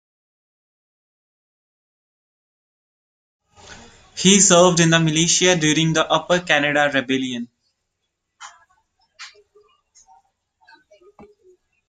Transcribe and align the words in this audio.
He 4.17 4.39
served 4.39 4.79
in 4.79 4.89
the 4.89 4.99
militia 4.99 5.55
during 5.55 5.93
the 5.93 6.07
Upper 6.11 6.39
Canada 6.39 6.89
Rebellion. 6.91 7.47